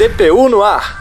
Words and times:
DPU 0.00 0.48
no 0.48 0.62
ar. 0.62 0.98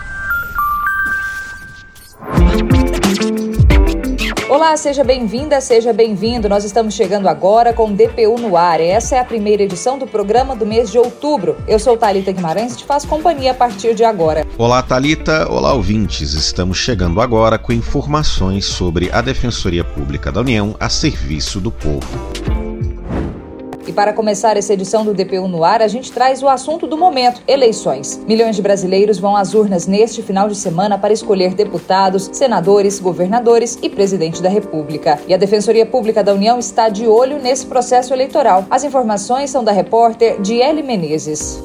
Olá, 4.50 4.76
seja 4.76 5.06
bem-vinda, 5.06 5.62
seja 5.62 5.94
bem-vindo. 5.94 6.50
Nós 6.50 6.66
estamos 6.66 6.96
chegando 6.96 7.30
agora 7.30 7.72
com 7.72 7.94
DPU 7.94 8.38
no 8.38 8.58
ar. 8.58 8.82
Essa 8.82 9.16
é 9.16 9.20
a 9.20 9.24
primeira 9.24 9.64
edição 9.64 9.98
do 9.98 10.06
programa 10.06 10.54
do 10.54 10.66
mês 10.66 10.92
de 10.92 10.98
outubro. 10.98 11.56
Eu 11.66 11.80
sou 11.80 11.96
Talita 11.96 12.34
Guimarães 12.34 12.74
e 12.74 12.80
te 12.80 12.84
faço 12.84 13.08
companhia 13.08 13.52
a 13.52 13.56
partir 13.56 13.96
de 13.96 14.04
agora. 14.04 14.46
Olá, 14.58 14.84
Talita. 14.84 15.50
Olá, 15.50 15.74
ouvintes. 15.74 16.34
Estamos 16.34 16.78
chegando 16.78 17.22
agora 17.22 17.58
com 17.58 17.72
informações 17.72 18.66
sobre 18.66 19.10
a 19.14 19.22
Defensoria 19.22 19.86
Pública 19.86 20.30
da 20.30 20.42
União 20.42 20.76
a 20.78 20.90
serviço 20.90 21.62
do 21.62 21.72
povo. 21.72 22.49
E 23.90 23.92
para 23.92 24.14
começar 24.14 24.56
essa 24.56 24.72
edição 24.72 25.04
do 25.04 25.16
DPU 25.16 25.48
no 25.48 25.64
ar, 25.64 25.82
a 25.82 25.88
gente 25.88 26.12
traz 26.12 26.44
o 26.44 26.48
assunto 26.48 26.86
do 26.86 26.96
momento: 26.96 27.42
eleições. 27.48 28.24
Milhões 28.28 28.56
de 28.56 28.62
brasileiros 28.62 29.18
vão 29.18 29.36
às 29.36 29.56
urnas 29.56 29.88
neste 29.88 30.22
final 30.22 30.48
de 30.48 30.56
semana 30.56 30.96
para 30.96 31.12
escolher 31.12 31.56
deputados, 31.56 32.30
senadores, 32.32 33.00
governadores 33.00 33.80
e 33.82 33.90
presidente 33.90 34.44
da 34.44 34.50
República. 34.50 35.20
E 35.28 35.34
a 35.34 35.38
Defensoria 35.38 35.88
Pública 35.88 36.24
da 36.24 36.36
União 36.36 36.60
está 36.60 36.88
de 36.88 37.08
olho 37.08 37.40
nesse 37.40 37.66
processo 37.66 38.14
eleitoral. 38.14 38.64
As 38.70 38.84
informações 38.84 39.50
são 39.50 39.64
da 39.64 39.72
repórter 39.72 40.40
Diele 40.40 40.84
Menezes. 40.84 41.60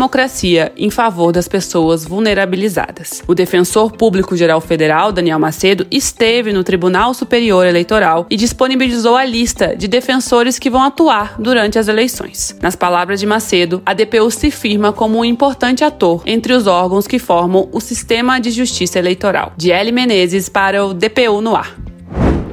em 0.77 0.89
favor 0.89 1.31
das 1.31 1.47
pessoas 1.47 2.05
vulnerabilizadas. 2.05 3.21
O 3.27 3.35
defensor 3.35 3.91
público 3.91 4.35
geral 4.35 4.59
federal, 4.61 5.11
Daniel 5.11 5.39
Macedo, 5.39 5.85
esteve 5.91 6.53
no 6.53 6.63
Tribunal 6.63 7.13
Superior 7.13 7.65
Eleitoral 7.65 8.25
e 8.29 8.35
disponibilizou 8.35 9.15
a 9.15 9.25
lista 9.25 9.75
de 9.75 9.87
defensores 9.87 10.57
que 10.57 10.69
vão 10.69 10.83
atuar 10.83 11.35
durante 11.39 11.77
as 11.77 11.87
eleições. 11.87 12.55
Nas 12.61 12.75
palavras 12.75 13.19
de 13.19 13.25
Macedo, 13.25 13.81
a 13.85 13.93
DPU 13.93 14.29
se 14.31 14.51
firma 14.51 14.93
como 14.93 15.19
um 15.19 15.25
importante 15.25 15.83
ator 15.83 16.21
entre 16.25 16.53
os 16.53 16.67
órgãos 16.67 17.07
que 17.07 17.19
formam 17.19 17.69
o 17.71 17.79
sistema 17.79 18.39
de 18.39 18.51
justiça 18.51 18.99
eleitoral. 18.99 19.53
De 19.57 19.71
L. 19.71 19.91
Menezes 19.91 20.49
para 20.49 20.85
o 20.85 20.93
DPU 20.93 21.41
no 21.41 21.55
ar. 21.55 21.82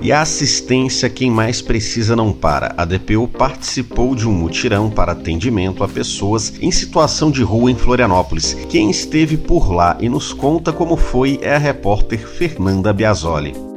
E 0.02 0.12
a 0.12 0.22
assistência 0.22 1.10
quem 1.10 1.30
mais 1.30 1.60
precisa 1.60 2.16
não 2.16 2.32
para. 2.32 2.74
A 2.76 2.84
DPU 2.84 3.28
participou 3.28 4.14
de 4.14 4.26
um 4.26 4.32
mutirão 4.32 4.88
para 4.90 5.12
atendimento 5.12 5.84
a 5.84 5.88
pessoas 5.88 6.54
em 6.60 6.70
situação 6.70 7.30
de 7.30 7.42
rua 7.42 7.70
em 7.70 7.74
Florianópolis. 7.74 8.54
Quem 8.68 8.90
esteve 8.90 9.36
por 9.36 9.70
lá 9.70 9.98
e 10.00 10.08
nos 10.08 10.32
conta 10.32 10.72
como 10.72 10.96
foi 10.96 11.38
é 11.42 11.54
a 11.54 11.58
repórter 11.58 12.26
Fernanda 12.26 12.92
Biasoli 12.92 13.70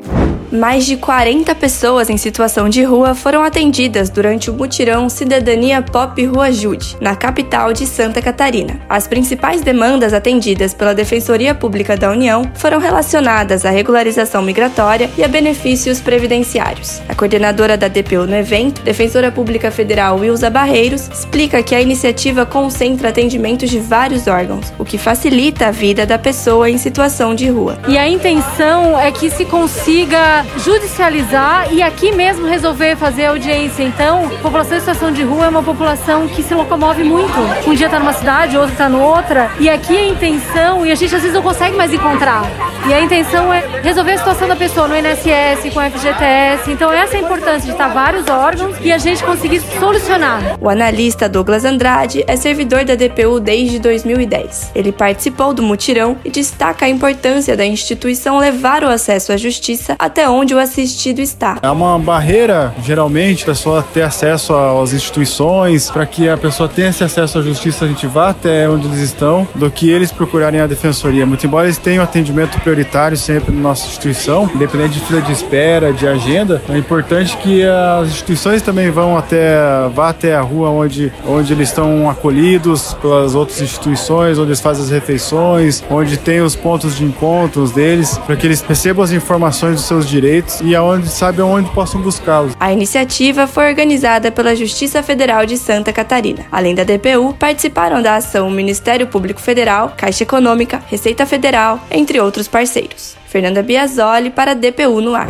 mais 0.53 0.85
de 0.85 0.97
40 0.97 1.55
pessoas 1.55 2.11
em 2.11 2.17
situação 2.17 2.69
de 2.69 2.83
rua 2.83 3.15
foram 3.15 3.43
atendidas 3.43 4.11
durante 4.11 4.51
o 4.51 4.53
mutirão 4.53 5.09
Cidadania 5.09 5.81
Pop 5.81 6.23
Rua 6.23 6.51
Jude, 6.51 6.95
na 7.01 7.15
capital 7.15 7.73
de 7.73 7.87
Santa 7.87 8.21
Catarina. 8.21 8.79
As 8.87 9.07
principais 9.07 9.61
demandas 9.61 10.13
atendidas 10.13 10.73
pela 10.73 10.93
Defensoria 10.93 11.55
Pública 11.55 11.97
da 11.97 12.11
União 12.11 12.49
foram 12.53 12.77
relacionadas 12.77 13.65
à 13.65 13.71
regularização 13.71 14.43
migratória 14.43 15.09
e 15.17 15.23
a 15.23 15.27
benefícios 15.27 15.99
previdenciários. 15.99 17.01
A 17.09 17.15
coordenadora 17.15 17.75
da 17.75 17.87
DPU 17.87 18.27
no 18.27 18.35
evento, 18.35 18.83
Defensora 18.83 19.31
Pública 19.31 19.71
Federal 19.71 20.19
Wilza 20.19 20.51
Barreiros, 20.51 21.07
explica 21.07 21.63
que 21.63 21.73
a 21.73 21.81
iniciativa 21.81 22.45
concentra 22.45 23.09
atendimentos 23.09 23.71
de 23.71 23.79
vários 23.79 24.27
órgãos, 24.27 24.71
o 24.77 24.85
que 24.85 24.99
facilita 24.99 25.67
a 25.67 25.71
vida 25.71 26.05
da 26.05 26.19
pessoa 26.19 26.69
em 26.69 26.77
situação 26.77 27.33
de 27.33 27.49
rua. 27.49 27.79
E 27.87 27.97
a 27.97 28.07
intenção 28.07 28.99
é 28.99 29.11
que 29.11 29.31
se 29.31 29.45
consiga 29.45 30.42
judicializar 30.57 31.71
e 31.71 31.81
aqui 31.81 32.11
mesmo 32.11 32.47
resolver 32.47 32.95
fazer 32.95 33.25
audiência. 33.25 33.83
Então, 33.83 34.25
a 34.25 34.39
população 34.39 34.77
em 34.77 34.79
situação 34.79 35.11
de 35.11 35.23
rua 35.23 35.45
é 35.45 35.49
uma 35.49 35.63
população 35.63 36.27
que 36.27 36.43
se 36.43 36.53
locomove 36.53 37.03
muito. 37.03 37.33
Um 37.67 37.73
dia 37.73 37.87
está 37.87 37.99
numa 37.99 38.13
cidade, 38.13 38.57
outro 38.57 38.73
está 38.73 38.89
noutra. 38.89 39.51
E 39.59 39.69
aqui 39.69 39.97
a 39.97 40.07
intenção, 40.07 40.85
e 40.85 40.91
a 40.91 40.95
gente 40.95 41.15
às 41.15 41.21
vezes 41.21 41.35
não 41.35 41.41
consegue 41.41 41.75
mais 41.75 41.93
encontrar. 41.93 42.43
E 42.85 42.93
a 42.93 42.99
intenção 42.99 43.53
é 43.53 43.63
resolver 43.81 44.11
a 44.11 44.17
situação 44.17 44.45
da 44.45 44.57
pessoa 44.57 44.89
no 44.89 44.95
INSS, 44.97 45.73
com 45.73 45.79
o 45.79 45.89
FGTS. 45.89 46.69
Então, 46.69 46.91
essa 46.91 47.15
é 47.15 47.19
a 47.19 47.23
importância 47.23 47.61
de 47.61 47.71
estar 47.71 47.87
vários 47.87 48.27
órgãos 48.27 48.75
e 48.81 48.91
a 48.91 48.97
gente 48.97 49.23
conseguir 49.23 49.61
solucionar. 49.79 50.57
O 50.59 50.67
analista 50.67 51.29
Douglas 51.29 51.63
Andrade 51.63 52.25
é 52.27 52.35
servidor 52.35 52.83
da 52.83 52.95
DPU 52.95 53.39
desde 53.39 53.79
2010. 53.79 54.71
Ele 54.75 54.91
participou 54.91 55.53
do 55.53 55.63
mutirão 55.63 56.17
e 56.25 56.29
destaca 56.29 56.85
a 56.85 56.89
importância 56.89 57.55
da 57.55 57.65
instituição 57.65 58.37
levar 58.37 58.83
o 58.83 58.89
acesso 58.89 59.31
à 59.31 59.37
justiça 59.37 59.95
até 59.97 60.27
onde 60.27 60.53
o 60.53 60.59
assistido 60.59 61.19
está. 61.19 61.59
É 61.61 61.71
uma 61.71 61.97
barreira, 61.97 62.75
geralmente, 62.83 63.43
a 63.43 63.45
pessoa 63.45 63.81
ter 63.93 64.01
acesso 64.01 64.53
às 64.53 64.91
instituições, 64.91 65.89
para 65.89 66.05
que 66.05 66.27
a 66.27 66.35
pessoa 66.35 66.67
tenha 66.67 66.89
esse 66.89 67.03
acesso 67.03 67.39
à 67.39 67.41
justiça, 67.41 67.85
a 67.85 67.87
gente 67.87 68.07
vá 68.07 68.31
até 68.31 68.67
onde 68.67 68.87
eles 68.87 68.99
estão, 68.99 69.47
do 69.55 69.71
que 69.71 69.89
eles 69.89 70.11
procurarem 70.11 70.59
a 70.59 70.67
defensoria. 70.67 71.25
Muito 71.25 71.47
embora 71.47 71.67
eles 71.67 71.77
tenham 71.77 72.03
atendimento 72.03 72.59
prioritário 72.73 73.15
sempre 73.15 73.53
na 73.53 73.61
nossa 73.61 73.85
instituição, 73.85 74.49
independente 74.53 74.99
de 74.99 75.05
fila 75.05 75.21
de 75.21 75.31
espera, 75.31 75.93
de 75.93 76.07
agenda, 76.07 76.59
é 76.67 76.75
importante 76.75 77.37
que 77.37 77.63
as 77.63 78.07
instituições 78.07 78.63
também 78.63 78.89
vão 78.89 79.15
até, 79.15 79.55
vá 79.93 80.09
até 80.09 80.35
a 80.35 80.41
rua 80.41 80.71
onde, 80.71 81.13
onde 81.27 81.53
eles 81.53 81.69
estão 81.69 82.09
acolhidos 82.09 82.95
pelas 82.95 83.35
outras 83.35 83.61
instituições, 83.61 84.39
onde 84.39 84.49
eles 84.49 84.59
fazem 84.59 84.83
as 84.83 84.89
refeições, 84.89 85.83
onde 85.87 86.17
tem 86.17 86.41
os 86.41 86.55
pontos 86.55 86.97
de 86.97 87.03
encontros 87.03 87.71
deles, 87.71 88.17
para 88.25 88.35
que 88.35 88.47
eles 88.47 88.61
recebam 88.61 89.03
as 89.03 89.11
informações 89.11 89.75
dos 89.75 89.85
seus 89.85 90.09
direitos 90.09 90.59
e 90.61 90.75
aonde 90.75 91.07
sabe 91.09 91.43
onde 91.43 91.69
possam 91.71 92.01
buscá-los. 92.01 92.53
A 92.59 92.73
iniciativa 92.73 93.45
foi 93.45 93.69
organizada 93.69 94.31
pela 94.31 94.55
Justiça 94.55 95.03
Federal 95.03 95.45
de 95.45 95.57
Santa 95.57 95.93
Catarina. 95.93 96.45
Além 96.51 96.73
da 96.73 96.83
DPU, 96.83 97.35
participaram 97.37 98.01
da 98.01 98.15
ação 98.15 98.47
o 98.47 98.51
Ministério 98.51 99.05
Público 99.05 99.39
Federal, 99.39 99.93
Caixa 99.95 100.23
Econômica, 100.23 100.81
Receita 100.87 101.25
Federal, 101.25 101.79
entre 101.91 102.19
outros 102.19 102.47
parceiros. 102.63 103.15
Fernanda 103.27 103.61
Biasoli 103.61 104.29
para 104.29 104.53
DPU 104.53 105.01
no 105.01 105.13
ar. 105.15 105.27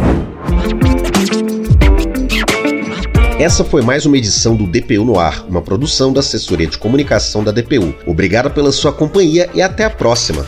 Essa 3.39 3.63
foi 3.63 3.81
mais 3.81 4.05
uma 4.05 4.17
edição 4.17 4.55
do 4.55 4.67
DPU 4.67 5.03
no 5.03 5.19
Ar, 5.19 5.43
uma 5.49 5.61
produção 5.61 6.13
da 6.13 6.19
assessoria 6.19 6.67
de 6.67 6.77
comunicação 6.77 7.43
da 7.43 7.51
DPU. 7.51 7.93
Obrigado 8.05 8.51
pela 8.51 8.71
sua 8.71 8.93
companhia 8.93 9.49
e 9.53 9.61
até 9.61 9.83
a 9.83 9.89
próxima. 9.89 10.45